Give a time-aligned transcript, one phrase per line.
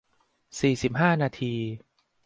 [0.59, 1.53] สี่สิบห้า นาที